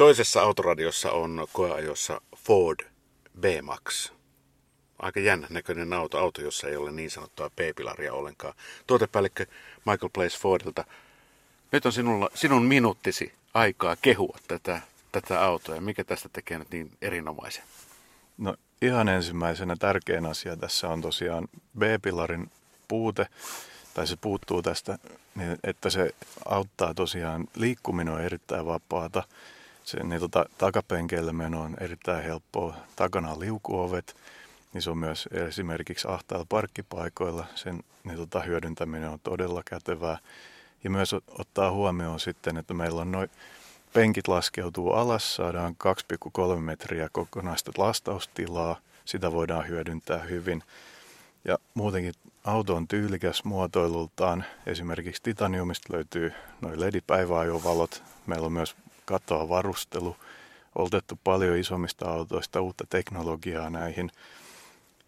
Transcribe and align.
Toisessa 0.00 0.42
autoradiossa 0.42 1.12
on 1.12 1.46
koeajossa 1.52 2.20
Ford 2.36 2.86
B-Max. 3.40 4.12
Aika 4.98 5.20
jännä 5.20 5.46
näköinen 5.50 5.92
auto, 5.92 6.18
auto, 6.18 6.42
jossa 6.42 6.68
ei 6.68 6.76
ole 6.76 6.92
niin 6.92 7.10
sanottua 7.10 7.50
P-pilaria 7.50 8.12
ollenkaan. 8.12 8.54
Tuotepäällikkö 8.86 9.46
Michael 9.86 10.10
Place 10.12 10.38
Fordilta. 10.38 10.84
Nyt 11.72 11.86
on 11.86 11.92
sinulla, 11.92 12.30
sinun 12.34 12.62
minuuttisi 12.62 13.32
aikaa 13.54 13.96
kehua 13.96 14.38
tätä, 14.48 14.80
tätä 15.12 15.44
autoa 15.44 15.74
ja 15.74 15.80
mikä 15.80 16.04
tästä 16.04 16.28
tekee 16.32 16.58
nyt 16.58 16.70
niin 16.70 16.90
erinomaisen? 17.02 17.64
No 18.38 18.56
ihan 18.82 19.08
ensimmäisenä 19.08 19.76
tärkein 19.76 20.26
asia 20.26 20.56
tässä 20.56 20.88
on 20.88 21.00
tosiaan 21.00 21.48
B-pilarin 21.78 22.50
puute, 22.88 23.26
tai 23.94 24.06
se 24.06 24.16
puuttuu 24.16 24.62
tästä, 24.62 24.98
niin 25.34 25.58
että 25.64 25.90
se 25.90 26.10
auttaa 26.44 26.94
tosiaan, 26.94 27.48
liikkuminen 27.54 28.14
on 28.14 28.20
erittäin 28.20 28.66
vapaata, 28.66 29.22
se, 29.84 30.04
niin 30.04 30.20
tota, 30.20 30.46
takapenkeille 30.58 31.32
meno 31.32 31.60
on 31.60 31.76
erittäin 31.80 32.24
helppoa, 32.24 32.76
takana 32.96 33.30
on 33.30 33.40
liukuovet, 33.40 34.16
niin 34.72 34.82
se 34.82 34.90
on 34.90 34.98
myös 34.98 35.28
esimerkiksi 35.32 36.08
ahtailla 36.08 36.46
parkkipaikoilla, 36.48 37.46
sen 37.54 37.82
niin 38.04 38.16
tota, 38.16 38.40
hyödyntäminen 38.40 39.10
on 39.10 39.20
todella 39.20 39.62
kätevää. 39.64 40.18
Ja 40.84 40.90
myös 40.90 41.14
ottaa 41.38 41.70
huomioon 41.70 42.20
sitten, 42.20 42.56
että 42.56 42.74
meillä 42.74 43.00
on 43.00 43.12
noin 43.12 43.30
penkit 43.92 44.28
laskeutuu 44.28 44.92
alas, 44.92 45.34
saadaan 45.36 45.76
2,3 46.54 46.60
metriä 46.60 47.08
kokonaista 47.12 47.72
lastaustilaa, 47.78 48.80
sitä 49.04 49.32
voidaan 49.32 49.68
hyödyntää 49.68 50.18
hyvin. 50.18 50.62
Ja 51.44 51.58
muutenkin 51.74 52.14
auto 52.44 52.76
on 52.76 52.88
tyylikäs 52.88 53.44
muotoilultaan. 53.44 54.44
Esimerkiksi 54.66 55.22
titaniumista 55.22 55.92
löytyy 55.92 56.32
noin 56.60 56.80
LED-päiväajovalot. 56.80 58.02
Meillä 58.26 58.46
on 58.46 58.52
myös 58.52 58.76
katoa 59.10 59.48
varustelu. 59.48 60.16
Oltettu 60.74 61.18
paljon 61.24 61.56
isommista 61.56 62.10
autoista 62.10 62.60
uutta 62.60 62.84
teknologiaa 62.90 63.70
näihin. 63.70 64.10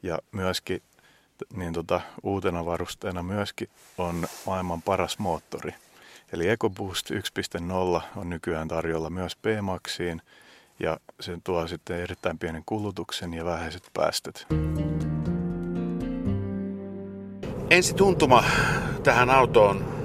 Ja 0.02 0.18
myöskin 0.32 0.82
niin 1.56 1.72
tota, 1.72 2.00
uutena 2.22 2.66
varusteena 2.66 3.22
myöskin 3.22 3.68
on 3.98 4.26
maailman 4.46 4.82
paras 4.82 5.18
moottori. 5.18 5.74
Eli 6.32 6.48
EcoBoost 6.48 7.10
1.0 7.10 8.02
on 8.16 8.30
nykyään 8.30 8.68
tarjolla 8.68 9.10
myös 9.10 9.36
B-Maxiin 9.36 10.22
ja 10.78 11.00
se 11.20 11.38
tuo 11.44 11.66
sitten 11.66 12.00
erittäin 12.00 12.38
pienen 12.38 12.62
kulutuksen 12.66 13.34
ja 13.34 13.44
vähäiset 13.44 13.90
päästöt. 13.94 14.46
Ensi 17.70 17.94
tuntuma 17.94 18.44
tähän 19.02 19.30
autoon 19.30 20.01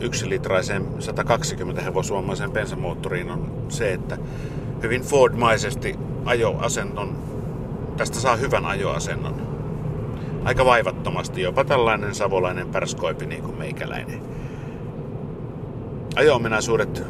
yksilitraiseen 0.00 0.86
120 0.98 1.82
hevosvoimaiseen 1.82 2.52
bensamoottoriin 2.52 3.30
on 3.30 3.52
se, 3.68 3.92
että 3.92 4.18
hyvin 4.82 5.02
Ford-maisesti 5.02 5.98
ajoasennon, 6.24 7.16
tästä 7.96 8.20
saa 8.20 8.36
hyvän 8.36 8.64
ajoasennon. 8.64 9.48
Aika 10.44 10.64
vaivattomasti, 10.64 11.42
jopa 11.42 11.64
tällainen 11.64 12.14
savolainen 12.14 12.68
pärskoipi 12.68 13.26
niin 13.26 13.42
kuin 13.42 13.58
meikäläinen. 13.58 14.22
Ajo-ominaisuudet 16.16 17.02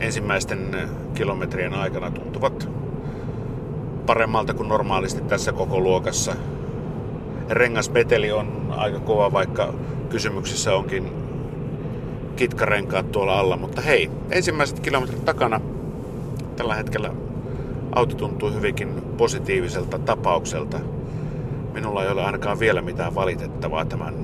ensimmäisten 0.00 0.76
kilometrien 1.14 1.74
aikana 1.74 2.10
tuntuvat 2.10 2.68
paremmalta 4.06 4.54
kuin 4.54 4.68
normaalisti 4.68 5.20
tässä 5.22 5.52
koko 5.52 5.80
luokassa. 5.80 6.36
Rengaspeteli 7.50 8.32
on 8.32 8.74
aika 8.76 9.00
kova, 9.00 9.32
vaikka 9.32 9.74
kysymyksessä 10.08 10.74
onkin 10.74 11.19
kitkarenkaat 12.40 13.12
tuolla 13.12 13.38
alla, 13.38 13.56
mutta 13.56 13.80
hei, 13.80 14.10
ensimmäiset 14.30 14.80
kilometrit 14.80 15.24
takana 15.24 15.60
tällä 16.56 16.74
hetkellä 16.74 17.10
auto 17.92 18.14
tuntuu 18.14 18.52
hyvinkin 18.52 19.02
positiiviselta 19.16 19.98
tapaukselta. 19.98 20.80
Minulla 21.72 22.04
ei 22.04 22.10
ole 22.10 22.24
ainakaan 22.24 22.60
vielä 22.60 22.82
mitään 22.82 23.14
valitettavaa 23.14 23.84
tämän 23.84 24.14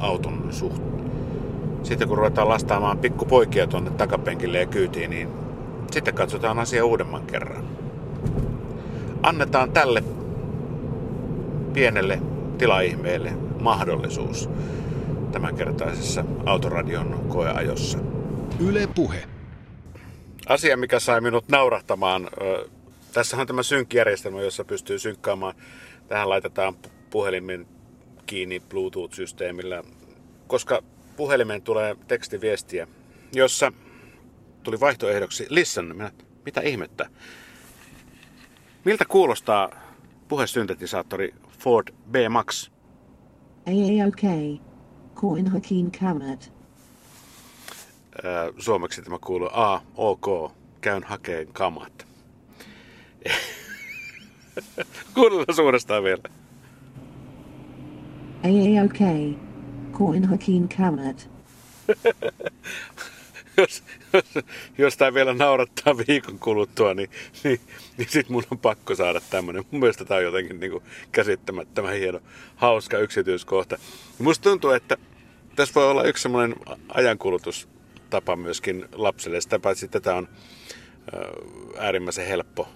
auton 0.00 0.46
suhteen. 0.50 1.10
Sitten 1.82 2.08
kun 2.08 2.18
ruvetaan 2.18 2.48
lastaamaan 2.48 2.98
pikkupoikia 2.98 3.66
tuonne 3.66 3.90
takapenkille 3.90 4.58
ja 4.58 4.66
kyytiin, 4.66 5.10
niin 5.10 5.28
sitten 5.90 6.14
katsotaan 6.14 6.58
asia 6.58 6.84
uudemman 6.84 7.26
kerran. 7.26 7.64
Annetaan 9.22 9.72
tälle 9.72 10.04
pienelle 11.72 12.20
tilaihmeelle 12.58 13.32
mahdollisuus 13.60 14.48
tämänkertaisessa 15.36 16.24
autoradion 16.46 17.24
koeajossa. 17.28 17.98
Yle 18.60 18.86
Puhe. 18.94 19.24
Asia, 20.48 20.76
mikä 20.76 21.00
sai 21.00 21.20
minut 21.20 21.48
naurahtamaan. 21.48 22.28
Tässä 23.12 23.36
on 23.36 23.46
tämä 23.46 23.62
synkkijärjestelmä, 23.62 24.40
jossa 24.40 24.64
pystyy 24.64 24.98
synkkaamaan. 24.98 25.54
Tähän 26.08 26.28
laitetaan 26.28 26.74
puhelimen 27.10 27.66
kiinni 28.26 28.60
Bluetooth-systeemillä. 28.60 29.82
Koska 30.46 30.82
puhelimeen 31.16 31.62
tulee 31.62 31.96
tekstiviestiä, 32.08 32.88
jossa 33.32 33.72
tuli 34.62 34.80
vaihtoehdoksi 34.80 35.46
listen. 35.50 35.84
Minä, 35.84 36.10
mitä 36.44 36.60
ihmettä? 36.60 37.08
Miltä 38.84 39.04
kuulostaa 39.08 39.70
puhesyntetisaattori 40.28 41.34
Ford 41.58 41.88
B-Max? 42.10 42.70
AAOK. 43.66 44.20
Coin 45.16 45.48
Hakin 45.48 45.90
Kamat. 46.00 46.52
Suomeksi 48.58 49.02
tämä 49.02 49.18
kuuluu 49.18 49.48
A, 49.52 49.80
OK, 49.94 50.52
käyn 50.80 51.02
hakeen 51.02 51.48
kamat. 51.52 52.06
Kuunnellaan 55.14 55.54
suorastaan 55.54 56.04
vielä. 56.04 56.22
AAOK. 58.44 58.98
Coin 59.92 60.24
Hakin 60.24 60.68
Kamat. 60.68 61.30
Jos, 63.56 63.82
jos, 64.12 64.44
jos 64.78 64.96
tämä 64.96 65.14
vielä 65.14 65.34
naurattaa 65.34 65.96
viikon 66.08 66.38
kuluttua, 66.38 66.94
niin, 66.94 67.10
niin, 67.44 67.60
niin 67.98 68.08
sitten 68.08 68.32
mun 68.32 68.44
on 68.50 68.58
pakko 68.58 68.94
saada 68.94 69.20
tämmöinen. 69.30 69.64
Mun 69.70 69.80
mielestä 69.80 70.04
tämä 70.04 70.18
on 70.18 70.24
jotenkin 70.24 70.60
niin 70.60 70.72
kuin 70.72 70.84
käsittämättömän 71.12 71.94
hieno, 71.94 72.20
hauska 72.56 72.98
yksityiskohta. 72.98 73.78
Musta 74.18 74.42
tuntuu, 74.42 74.70
että 74.70 74.96
tässä 75.56 75.74
voi 75.74 75.90
olla 75.90 76.04
yksi 76.04 76.22
semmoinen 76.22 76.56
ajankulutustapa 76.88 78.36
myöskin 78.36 78.88
lapselle. 78.92 79.40
Sitä 79.40 79.58
paitsi 79.58 79.88
tätä 79.88 80.14
on 80.14 80.28
äärimmäisen 81.78 82.26
helppo 82.26 82.68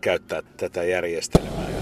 käyttää 0.00 0.42
tätä 0.56 0.84
järjestelmää. 0.84 1.77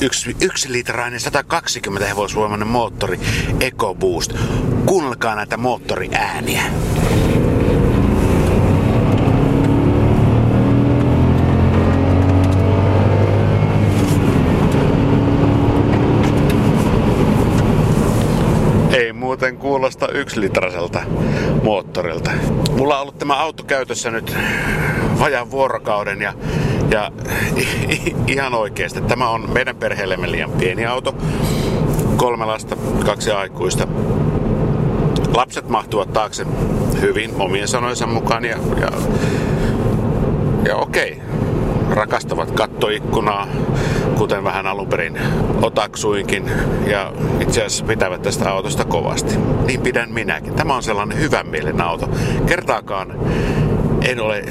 Yksi, 0.00 0.36
yksi 0.40 0.72
litrainen 0.72 1.20
120 1.20 2.08
hevosvoimainen 2.08 2.68
moottori 2.68 3.20
EcoBoost. 3.60 4.32
Kuunnelkaa 4.86 5.34
näitä 5.34 5.56
moottoriääniä. 5.56 6.62
muuten 19.28 19.56
kuulosta 19.56 20.08
yksilitraselta 20.08 21.00
moottorilta. 21.62 22.30
Mulla 22.70 22.94
on 22.96 23.02
ollut 23.02 23.18
tämä 23.18 23.36
auto 23.36 23.62
käytössä 23.62 24.10
nyt 24.10 24.36
vajan 25.18 25.50
vuorokauden 25.50 26.22
ja 26.22 26.32
ja 26.90 27.12
ihan 28.26 28.54
oikeasti. 28.54 29.00
Tämä 29.00 29.28
on 29.28 29.50
meidän 29.52 29.76
perheellemme 29.76 30.30
liian 30.30 30.50
pieni 30.50 30.86
auto. 30.86 31.14
Kolme 32.16 32.44
lasta, 32.44 32.76
kaksi 33.04 33.30
aikuista. 33.30 33.88
Lapset 35.34 35.68
mahtuvat 35.68 36.12
taakse 36.12 36.46
hyvin 37.00 37.30
omien 37.38 37.68
sanojensa 37.68 38.06
mukaan 38.06 38.44
ja, 38.44 38.58
ja, 38.80 38.90
ja 40.64 40.76
okei, 40.76 41.20
rakastavat 41.90 42.50
kattoikkunaa, 42.50 43.46
kuten 44.18 44.44
vähän 44.44 44.66
alun 44.66 44.88
perin 44.88 45.18
otaksuinkin, 45.62 46.50
ja 46.86 47.12
itse 47.40 47.60
asiassa 47.60 47.84
pitävät 47.84 48.22
tästä 48.22 48.50
autosta 48.50 48.84
kovasti. 48.84 49.36
Niin 49.66 49.80
pidän 49.80 50.12
minäkin. 50.12 50.54
Tämä 50.54 50.74
on 50.74 50.82
sellainen 50.82 51.20
hyvän 51.20 51.46
mielen 51.46 51.80
auto. 51.80 52.08
Kertaakaan 52.46 53.20
en 54.02 54.20
ole 54.20 54.44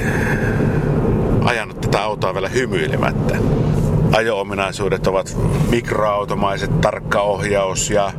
ajanut 1.48 1.82
tätä 1.82 2.04
autoa 2.04 2.34
vielä 2.34 2.50
hymyilemättä. 2.50 3.38
Ajo-ominaisuudet 4.12 5.08
ovat 5.08 5.38
mikroautomaiset, 5.70 6.82
tarkka 6.82 7.22
ohjaus 7.22 7.90
ja 7.90 8.12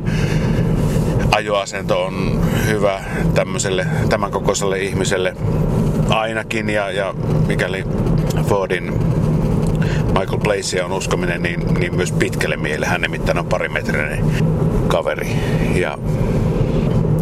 ajoasento 1.31 2.05
on 2.05 2.41
hyvä 2.67 3.03
tämmöiselle, 3.33 3.87
tämän 4.09 4.31
kokoiselle 4.31 4.79
ihmiselle 4.79 5.35
ainakin 6.09 6.69
ja, 6.69 6.91
ja 6.91 7.13
mikäli 7.47 7.83
Fordin 8.47 8.93
Michael 10.19 10.39
Blazea 10.43 10.85
on 10.85 10.91
uskominen 10.91 11.41
niin, 11.41 11.73
niin 11.73 11.95
myös 11.95 12.11
pitkälle 12.11 12.57
miehelle. 12.57 12.85
Hän 12.85 13.01
nimittäin 13.01 13.39
on 13.39 13.45
parimetrinen 13.45 14.25
kaveri. 14.87 15.27
Ja 15.75 15.97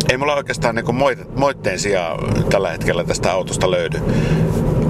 ei 0.10 0.18
mulla 0.18 0.36
oikeastaan 0.36 0.75
niin 0.75 0.95
moitteen 1.36 1.80
sijaa 1.80 2.18
tällä 2.50 2.69
hetkellä 2.69 3.03
tästä 3.03 3.31
autosta 3.31 3.71
löydy. 3.71 4.00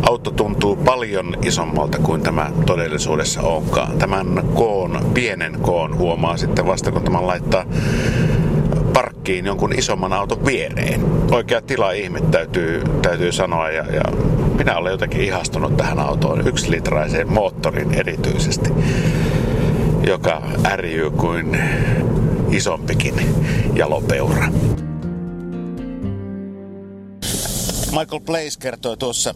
Auto 0.08 0.32
tuntuu 0.32 0.76
paljon 0.76 1.38
isommalta 1.46 1.98
kuin 1.98 2.22
tämä 2.22 2.52
todellisuudessa 2.66 3.42
onkaan. 3.42 3.98
Tämän 3.98 4.44
koon, 4.54 5.12
pienen 5.14 5.60
koon 5.62 5.98
huomaa 5.98 6.38
sitten 6.38 6.66
vasta 6.66 6.92
kun 6.92 7.04
tämän 7.04 7.28
laittaa 7.28 7.66
parkkiin 8.94 9.46
jonkun 9.46 9.74
isomman 9.80 10.14
auton 10.14 10.46
viereen. 10.46 11.02
Oikea 11.32 11.62
tila 11.62 11.92
ihme 11.92 12.22
täytyy, 12.22 12.84
täytyy 13.02 13.32
sanoa 13.32 13.70
ja, 13.70 13.84
ja 13.96 14.04
minä 14.58 14.78
olen 14.78 14.92
jotenkin 14.92 15.22
ihastunut 15.22 15.78
tähän 15.78 16.00
autoon, 16.00 16.48
yksilitraiseen 16.48 17.34
moottorin 17.34 17.94
erityisesti, 17.94 18.70
joka 20.08 20.42
ärjyy 20.66 21.10
kuin 21.12 21.60
isompikin 22.52 23.14
jalopeura. 23.76 24.48
Michael 27.92 28.22
Blaze 28.26 28.60
kertoi 28.60 28.98
tuossa 28.98 29.36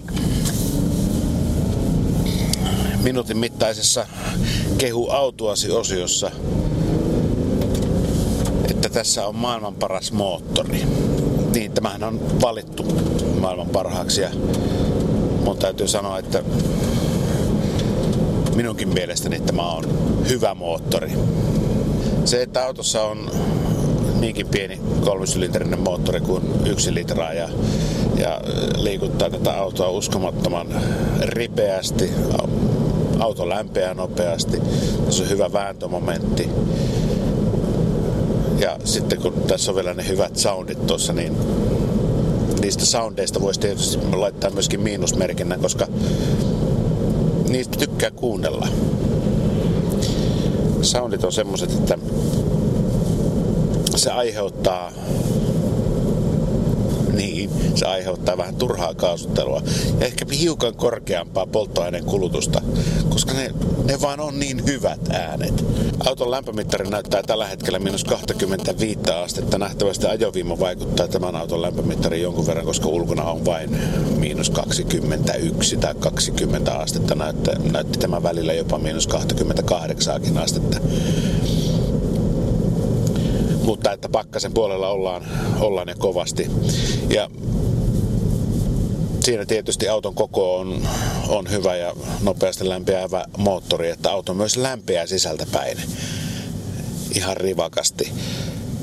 minuutin 3.04 3.38
mittaisessa 3.38 4.06
kehu 4.78 5.10
autoasi 5.10 5.72
osiossa, 5.72 6.32
että 8.70 8.90
tässä 8.90 9.28
on 9.28 9.36
maailman 9.36 9.76
paras 9.76 10.12
moottori. 10.12 10.84
Niin, 11.54 11.72
tämähän 11.72 12.04
on 12.04 12.42
valittu 12.42 12.84
maailman 13.40 13.70
parhaaksi 13.70 14.22
ja 14.22 14.30
mun 15.46 15.58
täytyy 15.58 15.88
sanoa, 15.88 16.20
että 16.20 16.44
minunkin 18.56 18.90
mielestäni 18.90 19.40
tämä 19.40 19.72
on 19.72 19.84
hyvä 20.30 20.56
moottori. 20.56 21.12
Se, 22.26 22.42
että 22.42 22.66
autossa 22.66 23.04
on 23.04 23.32
niinkin 24.20 24.48
pieni 24.48 24.82
kolmisylinterinen 25.06 25.80
moottori 25.80 26.22
kuin 26.22 26.44
yksi 26.66 26.94
litraa 26.94 27.34
ja, 27.34 27.50
ja 28.18 28.42
liikuttaa 28.76 29.30
tätä 29.30 29.58
autoa 29.58 29.90
uskomattoman 29.90 30.68
ripeästi. 31.22 32.12
Auto 33.22 33.50
lämpeää 33.50 33.94
nopeasti. 33.94 34.62
Tässä 35.06 35.24
on 35.24 35.30
hyvä 35.30 35.54
vääntömomentti. 35.54 36.50
Ja 38.60 38.78
sitten 38.84 39.22
kun 39.22 39.34
tässä 39.48 39.72
on 39.72 39.76
vielä 39.76 39.94
ne 39.94 40.08
hyvät 40.08 40.38
soundit 40.38 40.88
tuossa, 40.88 41.14
niin 41.14 41.38
niistä 42.62 42.86
soundeista 42.86 43.42
voisi 43.42 43.60
tietysti 43.60 44.16
laittaa 44.16 44.50
myöskin 44.50 44.80
miinusmerkinnän, 44.80 45.60
koska 45.60 45.88
niistä 47.50 47.78
tykkää 47.78 48.12
kuunnella. 48.12 48.68
Soundit 50.82 51.24
on 51.24 51.32
semmoset, 51.34 51.72
että 51.72 51.98
se 53.96 54.12
aiheuttaa 54.12 54.92
niin, 57.48 57.78
se 57.78 57.86
aiheuttaa 57.86 58.38
vähän 58.38 58.56
turhaa 58.56 58.94
kaasuttelua 58.94 59.62
ja 60.00 60.06
ehkä 60.06 60.26
hiukan 60.40 60.76
korkeampaa 60.76 61.46
polttoaineen 61.46 62.06
kulutusta, 62.06 62.62
koska 63.10 63.34
ne, 63.34 63.52
ne 63.84 64.02
vaan 64.02 64.20
on 64.20 64.40
niin 64.40 64.66
hyvät 64.66 65.00
äänet. 65.10 65.66
Auton 66.06 66.32
lämpömittari 66.32 66.90
näyttää 66.90 67.24
tällä 67.24 67.48
hetkellä 67.48 67.80
miinus 67.80 68.04
25 68.04 69.00
astetta. 69.24 69.58
Nähtävästi 69.58 70.08
ajoviima 70.08 70.60
vaikuttaa 70.60 71.08
tämän 71.08 71.36
auton 71.36 71.62
lämpömittariin 71.62 72.24
jonkun 72.24 72.48
verran, 72.48 72.66
koska 72.66 72.88
ulkona 72.88 73.24
on 73.24 73.46
vain 73.46 73.78
miinus 74.18 74.50
21 74.50 75.78
tai 75.78 75.96
20 76.00 76.74
astetta. 76.74 77.16
Näytti, 77.16 77.52
näytti 77.72 78.00
tämä 78.00 78.24
välillä 78.24 78.54
jopa 78.54 78.78
miinus 78.78 79.08
28 79.08 80.22
astetta 80.38 80.80
mutta 83.64 83.92
että 83.92 84.10
pakkasen 84.10 84.54
puolella 84.54 84.90
ollaan, 84.90 85.26
ollaan 85.60 85.88
ja 85.88 85.96
kovasti. 85.96 86.48
Ja 87.10 87.30
siinä 89.20 89.46
tietysti 89.46 89.90
auton 89.90 90.16
koko 90.16 90.58
on, 90.58 90.88
on 91.28 91.50
hyvä 91.50 91.76
ja 91.76 91.94
nopeasti 92.22 92.70
lämpeävä 92.70 93.26
moottori, 93.38 93.90
että 93.90 94.12
auto 94.12 94.34
myös 94.34 94.58
lämpeää 94.58 95.06
sisältä 95.06 95.46
päin 95.52 95.78
ihan 97.16 97.38
rivakasti. 97.38 98.12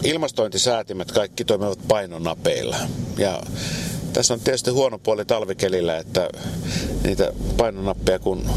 Ilmastointisäätimet 0.05 1.13
kaikki 1.13 1.45
toimivat 1.45 1.79
painonapeilla. 1.89 2.77
Ja 3.19 3.43
tässä 4.13 4.35
on 4.35 4.41
tietysti 4.41 4.71
huono 4.71 4.99
puoli 4.99 5.25
talvikelillä, 5.25 5.99
että 5.99 6.29
niitä 7.05 7.33
painonappeja 7.57 8.19
kun 8.19 8.51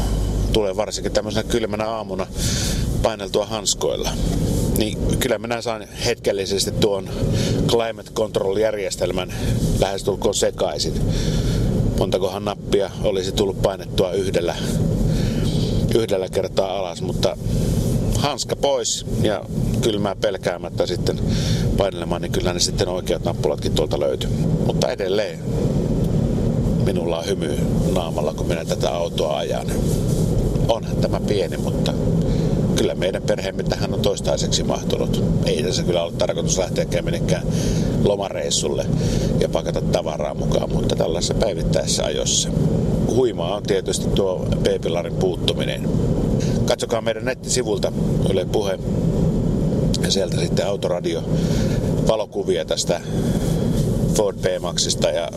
tulee 0.52 0.76
varsinkin 0.76 1.12
tämmöisenä 1.12 1.48
kylmänä 1.48 1.86
aamuna 1.88 2.26
paineltua 3.02 3.46
hanskoilla, 3.46 4.10
niin 4.78 4.98
kyllä 5.18 5.38
minä 5.38 5.62
saan 5.62 5.88
hetkellisesti 6.04 6.70
tuon 6.70 7.08
climate 7.66 8.10
control-järjestelmän 8.14 9.32
lähestulkoon 9.80 10.34
sekaisin. 10.34 10.92
Montakohan 11.98 12.44
nappia 12.44 12.90
olisi 13.02 13.32
tullut 13.32 13.62
painettua 13.62 14.12
yhdellä, 14.12 14.56
yhdellä 15.94 16.28
kertaa 16.28 16.78
alas, 16.78 17.02
mutta 17.02 17.36
hanska 18.16 18.56
pois 18.56 19.06
ja 19.22 19.44
kylmää 19.80 20.16
pelkäämättä 20.16 20.86
sitten 20.86 21.20
painelemaan, 21.76 22.22
niin 22.22 22.32
kyllä 22.32 22.52
ne 22.52 22.60
sitten 22.60 22.88
oikeat 22.88 23.24
nappulatkin 23.24 23.74
tuolta 23.74 24.00
löytyy. 24.00 24.30
Mutta 24.66 24.90
edelleen 24.90 25.38
minulla 26.84 27.18
on 27.18 27.26
hymy 27.26 27.58
naamalla, 27.94 28.34
kun 28.34 28.46
minä 28.46 28.64
tätä 28.64 28.90
autoa 28.90 29.36
ajan. 29.36 29.66
Onhan 30.68 30.96
tämä 30.96 31.20
pieni, 31.20 31.56
mutta 31.56 31.94
kyllä 32.76 32.94
meidän 32.94 33.22
perheemme 33.22 33.62
tähän 33.62 33.94
on 33.94 34.00
toistaiseksi 34.00 34.62
mahtunut. 34.62 35.24
Ei 35.46 35.62
tässä 35.62 35.82
kyllä 35.82 36.02
ole 36.02 36.12
tarkoitus 36.12 36.58
lähteä 36.58 37.02
minnekään 37.02 37.46
lomareissulle 38.04 38.86
ja 39.40 39.48
pakata 39.48 39.80
tavaraa 39.80 40.34
mukaan, 40.34 40.72
mutta 40.72 40.96
tällaisessa 40.96 41.34
päivittäisessä 41.34 42.04
ajossa. 42.04 42.48
Huimaa 43.06 43.56
on 43.56 43.62
tietysti 43.62 44.08
tuo 44.08 44.46
B-pilarin 44.62 45.14
puuttuminen. 45.14 45.88
Katsokaa 46.64 47.00
meidän 47.00 47.24
nettisivulta 47.24 47.92
Yle 48.30 48.44
Puhe 48.44 48.78
ja 50.02 50.10
sieltä 50.10 50.40
sitten 50.40 50.66
autoradio 50.66 51.22
valokuvia 52.08 52.64
tästä 52.64 53.00
Ford 54.14 54.36
B-Maxista 54.36 55.10
ja 55.10 55.28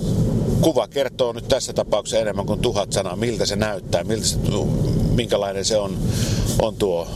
kuva 0.62 0.88
kertoo 0.88 1.34
nyt 1.34 1.48
tässä 1.48 1.74
tapauksessa 1.74 2.20
enemmän 2.20 2.46
kuin 2.46 2.60
tuhat 2.60 2.94
sanaa, 2.94 3.16
miltä 3.16 3.46
se 3.46 3.56
näyttää, 3.56 4.04
miltä 4.04 4.26
se, 4.26 4.38
minkälainen 5.16 5.66
se 5.66 5.78
on, 5.78 5.98
on 6.62 6.75
tuo 6.75 7.07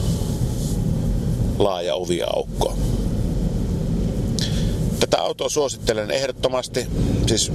laaja 1.59 1.95
oviaukko. 1.95 2.73
Tätä 4.99 5.21
autoa 5.21 5.49
suosittelen 5.49 6.11
ehdottomasti, 6.11 6.87
siis 7.27 7.51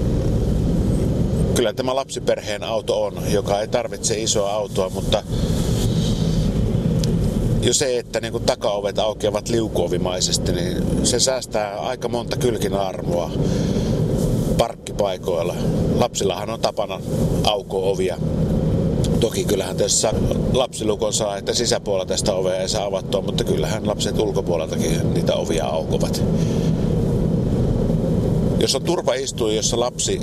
kyllä 1.55 1.73
tämä 1.73 1.95
lapsiperheen 1.95 2.65
auto 2.65 3.03
on, 3.03 3.15
joka 3.29 3.61
ei 3.61 3.69
tarvitse 3.69 4.23
isoa 4.23 4.53
autoa, 4.53 4.91
mutta 4.91 5.23
jo 7.63 7.75
se, 7.75 7.99
että 7.99 8.21
niin 8.21 8.33
kuin 8.33 8.45
takaovet 8.45 8.99
aukeavat 8.99 9.49
liukuovimaisesti, 9.49 10.53
niin 10.53 11.07
se 11.07 11.21
säästää 11.21 11.81
aika 11.81 12.09
monta 12.09 12.37
kylkin 12.37 12.75
armoa 12.75 13.31
parkkipaikoilla. 14.59 15.55
Lapsillahan 15.95 16.51
on 16.51 16.61
tapana 16.61 17.01
aukoa 17.45 17.91
ovia 17.91 18.17
Toki 19.25 19.45
kyllähän 19.45 19.77
tässä 19.77 20.13
lapsilukon 20.53 21.13
saa, 21.13 21.37
että 21.37 21.55
sisäpuolella 21.55 22.07
tästä 22.07 22.35
ovea 22.35 22.57
ei 22.57 22.69
saa 22.69 22.85
avattua, 22.85 23.23
mutta 23.23 23.45
kyllähän 23.45 23.87
lapset 23.87 24.19
ulkopuoleltakin 24.19 25.15
niitä 25.15 25.35
ovia 25.35 25.67
aukovat. 25.67 26.23
Jos 28.61 28.75
on 28.75 28.83
turvaistuin, 28.83 29.57
jossa 29.57 29.81
lapsi 29.81 30.21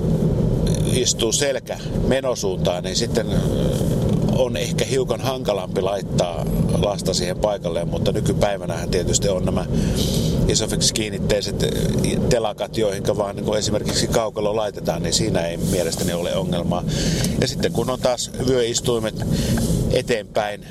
istuu 0.94 1.32
selkä 1.32 1.78
menosuuntaan, 2.08 2.84
niin 2.84 2.96
sitten 2.96 3.28
on 4.36 4.58
ehkä 4.58 4.86
hiukan 4.86 5.22
hankalampi 5.22 5.82
laittaa 5.82 6.46
lasta 6.82 7.14
siihen 7.14 7.38
paikalleen, 7.38 7.88
mutta 7.88 8.12
nykypäivänä 8.12 8.88
tietysti 8.92 9.30
on 9.30 9.46
nämä 9.46 9.66
isofix 10.52 10.92
kiinnitteiset 10.92 11.56
telakat, 12.30 12.78
joihin 12.78 13.04
vaan 13.18 13.36
niin 13.36 13.58
esimerkiksi 13.58 14.08
kaukalo 14.08 14.56
laitetaan, 14.56 15.04
niin 15.04 15.14
siinä 15.14 15.40
ei 15.40 15.58
mielestäni 15.58 16.14
ole 16.14 16.36
ongelmaa. 16.36 16.84
Ja 17.42 17.48
sitten 17.48 17.72
kun 17.72 17.90
on 17.90 18.00
taas 18.00 18.32
vyöistuimet 18.48 19.16
eteenpäin 19.92 20.66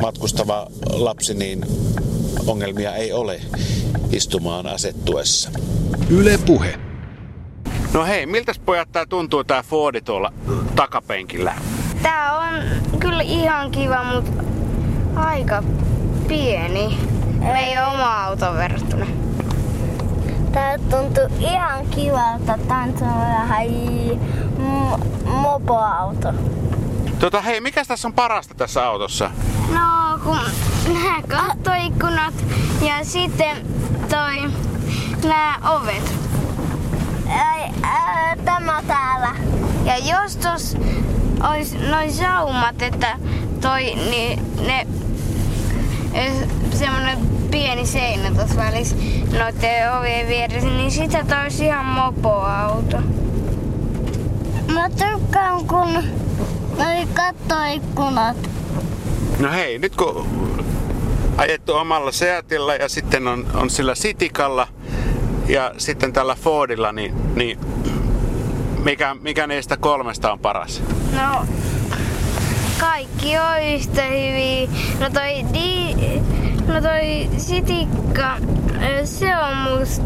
matkustava 0.00 0.66
lapsi, 0.90 1.34
niin 1.34 1.66
ongelmia 2.46 2.94
ei 2.94 3.12
ole 3.12 3.40
istumaan 4.12 4.66
asettuessa. 4.66 5.50
Yle 6.10 6.38
Puhe. 6.38 6.78
No 7.92 8.04
hei, 8.04 8.26
miltä 8.26 8.52
pojat 8.66 8.92
tää 8.92 9.06
tuntuu 9.06 9.44
tää 9.44 9.62
Fordi 9.62 10.00
tuolla 10.00 10.32
takapenkillä? 10.76 11.54
Tää 12.02 12.38
on 12.38 12.64
kyllä 13.00 13.22
ihan 13.22 13.70
kiva, 13.70 14.04
mutta 14.14 14.44
aika 15.14 15.62
pieni. 16.28 16.98
Me 17.38 17.58
ei 17.58 17.78
ole 17.78 17.86
oma 17.86 18.24
auto 18.24 18.54
verrattuna. 18.54 19.06
Tää 20.52 20.78
tuntuu 20.78 21.38
ihan 21.38 21.86
kivalta. 21.86 22.58
Tää 22.68 22.82
on 22.82 22.94
vähän 23.00 23.66
mopoauto. 25.24 26.32
Tota, 27.18 27.40
hei, 27.40 27.60
mikä 27.60 27.84
tässä 27.84 28.08
on 28.08 28.14
parasta 28.14 28.54
tässä 28.54 28.86
autossa? 28.86 29.30
No, 29.74 30.18
kun 30.24 30.38
nämä 30.94 31.22
kattoikkunat 31.28 32.34
ja 32.80 33.04
sitten 33.04 33.56
toi 34.10 34.50
nämä 35.22 35.58
ovet. 35.68 36.14
Ai, 37.28 37.70
ää, 37.82 38.36
tämä 38.44 38.82
täällä. 38.86 39.30
Ja 39.84 39.96
jos 39.98 40.36
tos 40.36 40.76
ois 41.50 41.74
noin 41.90 42.12
saumat, 42.12 42.82
että 42.82 43.18
toi, 43.60 43.94
niin 43.94 44.40
ne 44.66 44.86
semmonen 46.76 47.18
pieni 47.50 47.86
seinä 47.86 48.30
tuossa 48.30 48.56
välissä 48.56 48.96
noiden 49.38 49.92
ovien 49.98 50.28
vieressä, 50.28 50.68
niin 50.68 50.90
sitä 50.90 51.24
tois 51.24 51.60
ihan 51.60 51.84
mopoauto. 51.84 52.96
Mä 54.74 54.90
tykkään 54.90 55.66
kun 55.66 55.92
noi 56.78 57.06
kattoikkunat. 57.14 58.36
No 59.38 59.50
hei, 59.50 59.78
nyt 59.78 59.96
kun 59.96 60.26
ajettu 61.36 61.74
omalla 61.74 62.12
Seatilla 62.12 62.74
ja 62.74 62.88
sitten 62.88 63.28
on, 63.28 63.46
on 63.54 63.70
sillä 63.70 63.94
Sitikalla 63.94 64.68
ja 65.48 65.72
sitten 65.78 66.12
tällä 66.12 66.34
Fordilla, 66.34 66.92
niin, 66.92 67.34
niin 67.34 67.58
mikä, 68.84 69.16
mikä 69.20 69.46
niistä 69.46 69.76
kolmesta 69.76 70.32
on 70.32 70.38
paras? 70.38 70.82
No, 71.12 71.46
kaikki 72.80 73.38
on 73.38 73.62
yhtä 73.74 74.02
hyviä. 74.02 74.68
No 75.00 75.10
toi, 75.10 75.44
di, 75.52 75.96
no 76.66 76.80
toi 76.80 77.28
sitikka, 77.36 78.36
se 79.04 79.36
on 79.36 79.56
must 79.56 80.02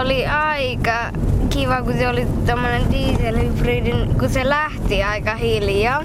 oli 0.00 0.26
aika 0.26 1.10
kiva, 1.50 1.82
kun 1.82 1.92
se 1.92 2.08
oli 2.08 2.26
tommonen 2.46 2.90
dieselhybridin, 2.90 4.18
kun 4.18 4.28
se 4.28 4.48
lähti 4.48 5.02
aika 5.02 5.34
hiljaa. 5.36 6.02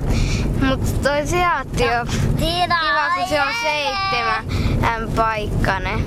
Mutta 0.62 0.91
toi 1.03 1.27
Seatti 1.27 1.84
on 1.84 2.08
Tiina, 2.38 2.79
kiva, 2.79 3.15
kun 3.15 3.27
se 3.29 3.41
on 3.41 3.53
seitsemän 3.63 5.12
paikkanen. 5.15 6.00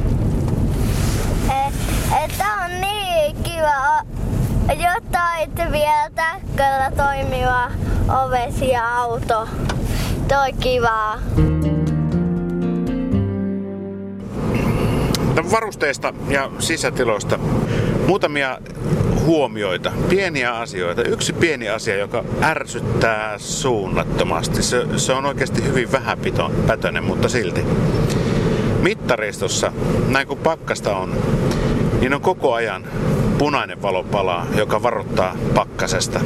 Että 2.25 2.45
on 2.65 2.81
niin 2.81 3.37
kiva, 3.43 4.03
jotta 4.69 5.37
et 5.43 5.73
vielä 5.73 6.11
täkkällä 6.15 6.91
toimiva 6.97 7.71
ovesi 8.25 8.69
ja 8.69 8.97
auto. 8.97 9.49
Toi 10.29 10.53
kivaa. 10.53 11.19
Varusteista 15.37 16.15
ja 16.29 16.51
sisätiloista 16.59 17.39
muutamia 18.07 18.59
huomioita, 19.25 19.93
pieniä 20.09 20.53
asioita. 20.53 21.03
Yksi 21.03 21.33
pieni 21.33 21.69
asia, 21.69 21.97
joka 21.97 22.25
ärsyttää 22.43 23.39
suunnattomasti. 23.39 24.63
Se, 24.63 24.87
se 24.97 25.13
on 25.13 25.27
oikeasti 25.27 25.65
hyvin 25.65 25.93
vähäpätöinen, 25.93 27.05
mutta 27.05 27.29
silti. 27.29 27.65
Mittaristossa, 28.83 29.73
näin 30.09 30.27
kun 30.27 30.39
pakkasta 30.39 30.97
on, 30.97 31.15
niin 32.01 32.15
on 32.15 32.21
koko 32.21 32.53
ajan 32.55 32.85
punainen 33.39 33.83
valo 33.83 34.03
palaa, 34.03 34.47
joka 34.57 34.83
varoittaa 34.83 35.37
pakkasesta. 35.55 36.21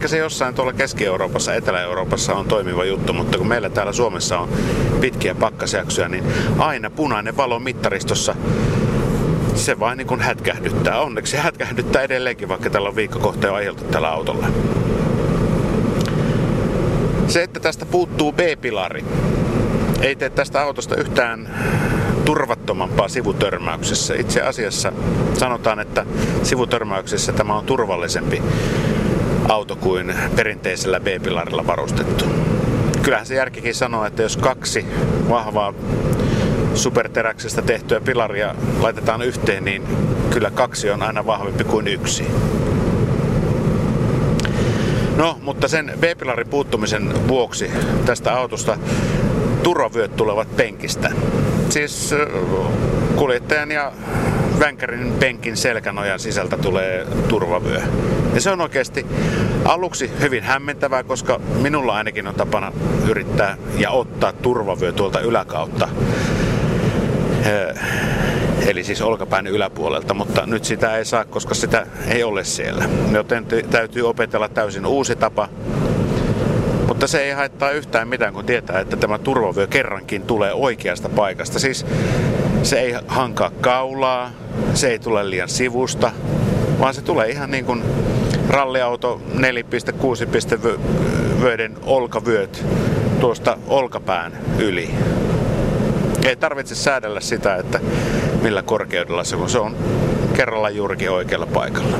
Ehkä 0.00 0.08
se 0.08 0.18
jossain 0.18 0.54
tuolla 0.54 0.72
Keski-Euroopassa, 0.72 1.54
Etelä-Euroopassa 1.54 2.34
on 2.34 2.48
toimiva 2.48 2.84
juttu, 2.84 3.12
mutta 3.12 3.38
kun 3.38 3.48
meillä 3.48 3.70
täällä 3.70 3.92
Suomessa 3.92 4.38
on 4.38 4.48
pitkiä 5.00 5.34
pakkasjaksoja, 5.34 6.08
niin 6.08 6.24
aina 6.58 6.90
punainen 6.90 7.36
valo 7.36 7.58
mittaristossa 7.58 8.34
se 9.54 9.80
vain 9.80 9.98
niin 9.98 10.06
kuin 10.06 10.20
hätkähdyttää. 10.20 11.00
Onneksi 11.00 11.30
se 11.30 11.38
hätkähdyttää 11.38 12.02
edelleenkin, 12.02 12.48
vaikka 12.48 12.70
tällä 12.70 12.88
on 12.88 12.96
viikkokohta 12.96 13.46
jo 13.46 13.54
ajeltu 13.54 13.84
tällä 13.84 14.08
autolla. 14.08 14.46
Se, 17.28 17.42
että 17.42 17.60
tästä 17.60 17.86
puuttuu 17.86 18.32
B-pilari, 18.32 19.04
ei 20.00 20.16
tee 20.16 20.30
tästä 20.30 20.62
autosta 20.62 20.96
yhtään 20.96 21.54
turvattomampaa 22.24 23.08
sivutörmäyksessä. 23.08 24.14
Itse 24.14 24.42
asiassa 24.42 24.92
sanotaan, 25.38 25.80
että 25.80 26.06
sivutörmäyksessä 26.42 27.32
tämä 27.32 27.58
on 27.58 27.64
turvallisempi 27.64 28.42
auto 29.48 29.76
kuin 29.76 30.14
perinteisellä 30.36 31.00
B-pilarilla 31.00 31.66
varustettu. 31.66 32.24
Kyllähän 33.02 33.26
se 33.26 33.34
järkikin 33.34 33.74
sanoo, 33.74 34.04
että 34.04 34.22
jos 34.22 34.36
kaksi 34.36 34.86
vahvaa 35.28 35.74
superteräksestä 36.74 37.62
tehtyä 37.62 38.00
pilaria 38.00 38.54
laitetaan 38.80 39.22
yhteen, 39.22 39.64
niin 39.64 39.82
kyllä 40.30 40.50
kaksi 40.50 40.90
on 40.90 41.02
aina 41.02 41.26
vahvempi 41.26 41.64
kuin 41.64 41.88
yksi. 41.88 42.26
No, 45.16 45.38
mutta 45.42 45.68
sen 45.68 45.92
B-pilarin 46.00 46.48
puuttumisen 46.48 47.28
vuoksi 47.28 47.70
tästä 48.04 48.32
autosta 48.32 48.78
turvavyöt 49.62 50.16
tulevat 50.16 50.56
penkistä. 50.56 51.12
Siis 51.68 52.14
kuljettajan 53.16 53.70
ja 53.70 53.92
vänkärin 54.60 55.12
penkin 55.20 55.56
selkänojan 55.56 56.18
sisältä 56.18 56.56
tulee 56.56 57.06
turvavyö. 57.28 57.80
Ja 58.34 58.40
se 58.40 58.50
on 58.50 58.60
oikeasti 58.60 59.06
aluksi 59.64 60.10
hyvin 60.20 60.42
hämmentävää, 60.42 61.02
koska 61.02 61.40
minulla 61.62 61.96
ainakin 61.96 62.26
on 62.26 62.34
tapana 62.34 62.72
yrittää 63.08 63.56
ja 63.78 63.90
ottaa 63.90 64.32
turvavyö 64.32 64.92
tuolta 64.92 65.20
yläkautta. 65.20 65.88
Eli 68.66 68.84
siis 68.84 69.02
olkapään 69.02 69.46
yläpuolelta, 69.46 70.14
mutta 70.14 70.46
nyt 70.46 70.64
sitä 70.64 70.96
ei 70.96 71.04
saa, 71.04 71.24
koska 71.24 71.54
sitä 71.54 71.86
ei 72.08 72.22
ole 72.22 72.44
siellä. 72.44 72.84
Joten 73.12 73.46
täytyy 73.70 74.08
opetella 74.08 74.48
täysin 74.48 74.86
uusi 74.86 75.16
tapa. 75.16 75.48
Mutta 76.88 77.06
se 77.06 77.22
ei 77.22 77.32
haittaa 77.32 77.70
yhtään 77.70 78.08
mitään, 78.08 78.34
kun 78.34 78.44
tietää, 78.44 78.80
että 78.80 78.96
tämä 78.96 79.18
turvavyö 79.18 79.66
kerrankin 79.66 80.22
tulee 80.22 80.52
oikeasta 80.52 81.08
paikasta. 81.08 81.58
Siis 81.58 81.86
se 82.62 82.80
ei 82.80 82.94
hankaa 83.06 83.50
kaulaa, 83.60 84.30
se 84.74 84.88
ei 84.88 84.98
tule 84.98 85.30
liian 85.30 85.48
sivusta, 85.48 86.12
vaan 86.80 86.94
se 86.94 87.02
tulee 87.02 87.28
ihan 87.28 87.50
niin 87.50 87.64
kuin 87.64 87.82
ralliauto 88.48 89.20
4.6 89.34 89.42
vöiden 91.42 91.76
olkavyöt 91.82 92.64
tuosta 93.20 93.58
olkapään 93.66 94.32
yli. 94.58 94.90
Ei 96.24 96.36
tarvitse 96.36 96.74
säädellä 96.74 97.20
sitä, 97.20 97.56
että 97.56 97.80
millä 98.42 98.62
korkeudella 98.62 99.24
se 99.24 99.36
on. 99.36 99.50
Se 99.50 99.58
on 99.58 99.76
kerralla 100.32 100.70
juurikin 100.70 101.10
oikealla 101.10 101.46
paikalla. 101.46 101.96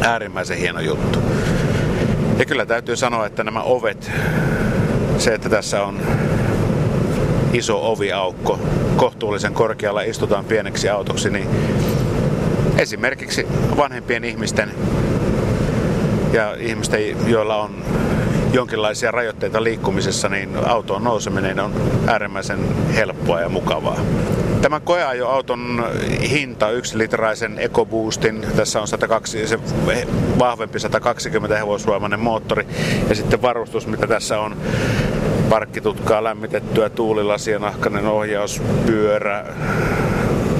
Äärimmäisen 0.00 0.58
hieno 0.58 0.80
juttu. 0.80 1.18
Ja 2.38 2.44
kyllä 2.44 2.66
täytyy 2.66 2.96
sanoa, 2.96 3.26
että 3.26 3.44
nämä 3.44 3.62
ovet, 3.62 4.10
se 5.18 5.34
että 5.34 5.48
tässä 5.48 5.82
on 5.82 6.00
iso 7.52 7.92
oviaukko, 7.92 8.58
kohtuullisen 8.96 9.54
korkealla 9.54 10.02
istutaan 10.02 10.44
pieneksi 10.44 10.88
autoksi, 10.88 11.30
niin 11.30 11.48
esimerkiksi 12.78 13.46
vanhempien 13.76 14.24
ihmisten 14.24 14.70
ja 16.32 16.56
ihmisten, 16.58 17.16
joilla 17.26 17.56
on 17.56 17.70
jonkinlaisia 18.52 19.10
rajoitteita 19.10 19.62
liikkumisessa, 19.62 20.28
niin 20.28 20.50
autoon 20.66 21.04
nouseminen 21.04 21.60
on 21.60 21.72
äärimmäisen 22.06 22.58
helppoa 22.94 23.40
ja 23.40 23.48
mukavaa. 23.48 24.00
Tämä 24.62 24.80
koeajoauton 24.80 25.86
hinta, 26.30 26.70
yksi 26.70 26.98
litraisen 26.98 27.58
EcoBoostin, 27.58 28.46
tässä 28.56 28.80
on 28.80 28.88
102, 28.88 29.46
se 29.46 29.58
vahvempi 30.38 30.78
120 30.78 31.56
hevosvoimainen 31.56 32.20
moottori 32.20 32.66
ja 33.08 33.14
sitten 33.14 33.42
varustus, 33.42 33.86
mitä 33.86 34.06
tässä 34.06 34.40
on 34.40 34.56
parkkitutkaa 35.50 36.24
lämmitettyä, 36.24 36.88
tuulilasia, 36.90 37.58
nahkainen 37.58 38.06
ohjauspyörä, 38.06 39.46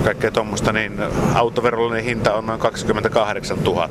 kaikkea 0.05 0.31
tuommoista, 0.31 0.73
niin 0.73 0.99
autoverollinen 1.35 2.05
hinta 2.05 2.35
on 2.35 2.47
noin 2.47 2.61
28 2.61 3.59
000 3.65 3.89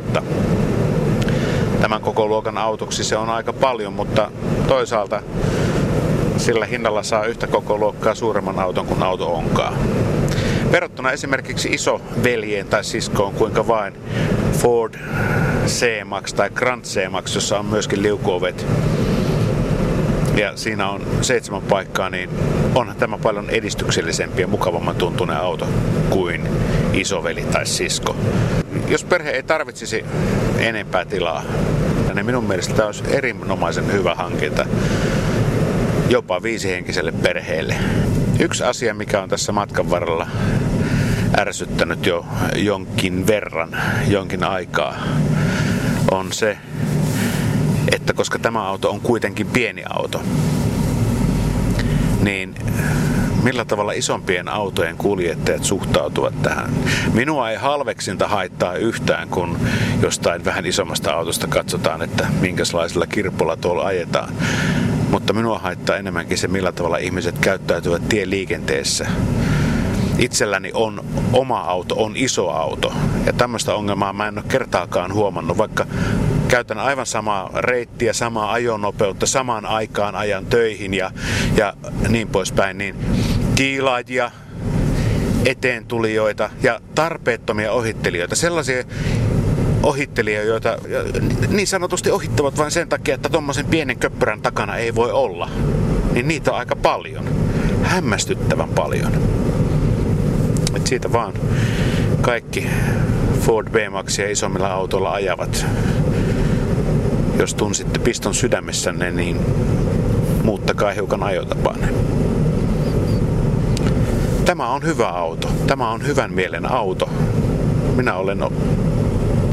tämän 1.82 2.02
koko 2.02 2.28
luokan 2.28 2.58
autoksi 2.58 3.04
se 3.04 3.18
on 3.18 3.30
aika 3.30 3.54
paljon, 3.54 3.94
mutta 3.94 4.32
toisaalta 4.68 5.22
sillä 6.38 6.66
hinnalla 6.66 7.04
saa 7.04 7.26
yhtä 7.26 7.48
koko 7.48 7.78
luokkaa 7.78 8.16
suuremman 8.16 8.60
auton 8.60 8.86
kuin 8.86 9.04
auto 9.04 9.34
onkaan. 9.34 9.74
Verrattuna 10.72 11.12
esimerkiksi 11.12 11.70
iso 11.70 12.02
veljeen 12.24 12.68
tai 12.68 12.84
siskoon 12.84 13.34
kuinka 13.34 13.68
vain 13.68 13.94
Ford 14.54 14.94
C-Max 15.66 16.34
tai 16.34 16.50
Grand 16.50 16.84
C-Max, 16.86 17.36
jossa 17.36 17.60
on 17.60 17.66
myöskin 17.66 18.04
liukuovet 18.04 18.66
ja 20.40 20.58
siinä 20.58 20.90
on 20.90 21.08
seitsemän 21.22 21.62
paikkaa, 21.62 22.10
niin 22.10 22.30
onhan 22.76 22.96
tämä 22.96 23.18
paljon 23.18 23.50
edistyksellisempi 23.50 24.42
ja 24.42 24.48
mukavamman 24.48 24.96
tuntunen 24.96 25.38
auto 25.38 25.68
kuin 26.10 26.50
isoveli 26.94 27.42
tai 27.42 27.66
sisko. 27.66 28.16
Jos 28.88 29.04
perhe 29.04 29.30
ei 29.30 29.44
tarvitsisi 29.44 30.06
enempää 30.58 31.06
tilaa, 31.06 31.44
niin 32.14 32.26
minun 32.26 32.44
mielestä 32.44 32.74
tämä 32.74 32.86
olisi 32.86 33.04
erinomaisen 33.10 33.92
hyvä 33.92 34.16
hankinta 34.16 34.66
jopa 36.10 36.44
viisihenkiselle 36.44 37.12
perheelle. 37.12 37.76
Yksi 38.40 38.64
asia, 38.64 38.94
mikä 38.94 39.22
on 39.22 39.30
tässä 39.30 39.52
matkan 39.52 39.90
varrella 39.90 40.28
ärsyttänyt 41.40 42.06
jo 42.06 42.26
jonkin 42.56 43.28
verran, 43.28 43.76
jonkin 44.08 44.44
aikaa, 44.44 44.96
on 46.12 46.34
se, 46.34 46.58
että 48.10 48.18
koska 48.18 48.40
tämä 48.40 48.68
auto 48.68 48.90
on 48.90 49.02
kuitenkin 49.02 49.48
pieni 49.48 49.84
auto, 49.90 50.22
niin 52.22 52.56
millä 53.44 53.66
tavalla 53.66 53.92
isompien 53.92 54.48
autojen 54.48 54.98
kuljettajat 54.98 55.64
suhtautuvat 55.64 56.42
tähän. 56.42 56.70
Minua 57.14 57.52
ei 57.52 57.58
halveksinta 57.58 58.28
haittaa 58.28 58.76
yhtään, 58.76 59.30
kun 59.30 59.58
jostain 60.02 60.46
vähän 60.46 60.66
isommasta 60.66 61.12
autosta 61.14 61.48
katsotaan, 61.48 62.02
että 62.02 62.28
minkälaisella 62.42 63.08
kirpolla 63.08 63.58
tuolla 63.58 63.84
ajetaan. 63.84 64.34
Mutta 65.12 65.34
minua 65.34 65.60
haittaa 65.60 65.98
enemmänkin 65.98 66.38
se, 66.38 66.48
millä 66.48 66.72
tavalla 66.72 66.98
ihmiset 66.98 67.40
käyttäytyvät 67.40 68.10
tieliikenteessä 68.10 69.08
itselläni 70.20 70.72
on 70.74 71.06
oma 71.34 71.60
auto, 71.60 71.96
on 71.96 72.14
iso 72.16 72.50
auto. 72.50 72.94
Ja 73.26 73.34
tämmöistä 73.34 73.76
ongelmaa 73.76 74.14
mä 74.14 74.28
en 74.28 74.38
ole 74.38 74.46
kertaakaan 74.48 75.14
huomannut, 75.14 75.58
vaikka 75.58 75.86
käytän 76.50 76.80
aivan 76.80 77.06
samaa 77.06 77.50
reittiä, 77.56 78.14
samaa 78.14 78.52
ajonopeutta, 78.52 79.26
samaan 79.26 79.66
aikaan 79.66 80.16
ajan 80.16 80.46
töihin 80.46 80.94
ja, 80.94 81.12
ja 81.56 81.74
niin 82.08 82.28
poispäin, 82.28 82.78
niin 82.78 82.96
kiilaajia, 83.56 84.32
eteen 85.46 85.86
tulijoita 85.86 86.50
ja 86.64 86.80
tarpeettomia 86.96 87.72
ohittelijoita, 87.72 88.36
sellaisia 88.36 88.84
ohittelijoita, 89.84 90.78
joita 90.88 91.20
niin 91.48 91.68
sanotusti 91.68 92.12
ohittavat 92.12 92.58
vain 92.58 92.72
sen 92.72 92.90
takia, 92.90 93.16
että 93.16 93.30
tuommoisen 93.30 93.66
pienen 93.66 94.00
köppyrän 94.00 94.42
takana 94.42 94.78
ei 94.78 94.96
voi 94.96 95.12
olla, 95.12 95.50
niin 96.14 96.28
niitä 96.28 96.52
on 96.52 96.58
aika 96.58 96.76
paljon. 96.76 97.26
Hämmästyttävän 97.84 98.70
paljon. 98.70 99.12
Et 100.76 100.88
siitä 100.88 101.14
vaan 101.14 101.34
kaikki 102.22 102.68
Ford 103.40 103.70
B-Maxia 103.70 104.30
isommilla 104.30 104.68
autoilla 104.68 105.12
ajavat. 105.12 105.66
Jos 107.40 107.54
tunsitte 107.54 108.00
piston 108.00 108.34
sydämessänne, 108.34 109.12
niin 109.12 109.40
muuttakaa 110.44 110.92
hiukan 110.92 111.24
ajotapanne. 111.24 111.88
Tämä 114.46 114.70
on 114.70 114.84
hyvä 114.84 115.08
auto. 115.08 115.52
Tämä 115.68 115.92
on 115.92 116.08
hyvän 116.08 116.34
mielen 116.34 116.72
auto. 116.72 117.10
Minä 117.96 118.16
olen 118.16 118.40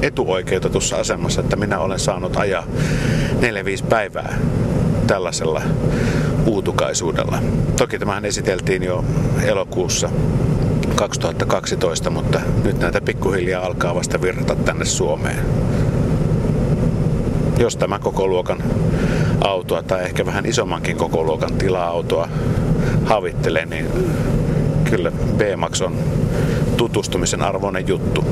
etuoikeutetussa 0.02 0.97
asemassa, 0.97 1.40
että 1.40 1.57
minä 1.57 1.78
olen 1.78 1.99
saanut 1.99 2.37
ajaa 2.37 2.64
4-5 3.83 3.87
päivää 3.88 4.38
tällaisella 5.07 5.62
uutukaisuudella. 6.47 7.38
Toki 7.76 7.99
tämähän 7.99 8.25
esiteltiin 8.25 8.83
jo 8.83 9.05
elokuussa 9.43 10.11
2012, 10.95 12.11
mutta 12.11 12.40
nyt 12.64 12.78
näitä 12.78 13.00
pikkuhiljaa 13.00 13.66
alkaa 13.66 13.95
vasta 13.95 14.23
virrata 14.23 14.55
tänne 14.57 14.85
Suomeen. 14.85 15.38
Jos 17.59 17.77
tämä 17.77 17.99
koko 17.99 18.27
luokan 18.27 18.63
autoa 19.41 19.83
tai 19.83 20.05
ehkä 20.05 20.27
vähän 20.27 20.47
isommankin 20.47 20.97
koko 20.97 21.25
luokan 21.25 21.53
tila-autoa 21.53 22.29
havittelee, 23.05 23.67
niin 23.67 23.87
kyllä 24.91 25.13
B-Max 25.37 25.81
on 25.81 25.97
tutustumisen 26.77 27.43
arvoinen 27.43 27.89
juttu. 27.89 28.25